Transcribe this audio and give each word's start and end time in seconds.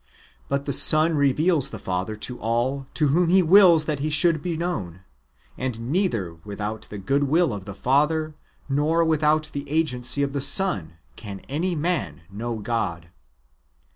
But 0.49 0.65
the 0.65 0.73
Son 0.73 1.13
reveals 1.15 1.69
the 1.69 1.77
Father 1.77 2.15
to 2.15 2.39
all 2.39 2.87
to 2.95 3.09
whom 3.09 3.29
He 3.29 3.43
wills 3.43 3.85
that 3.85 3.99
He 3.99 4.09
should 4.09 4.41
be 4.41 4.57
known; 4.57 5.01
and 5.59 5.91
neither 5.91 6.33
without 6.43 6.87
the 6.89 6.97
goodwill 6.97 7.53
of 7.53 7.65
the 7.65 7.75
Father, 7.75 8.33
nor 8.67 9.05
without 9.05 9.51
the 9.53 9.69
agency 9.69 10.23
of 10.23 10.33
the 10.33 10.41
Son, 10.41 10.93
can 11.15 11.39
any 11.41 11.75
man 11.75 12.21
know 12.31 12.57
God. 12.61 13.11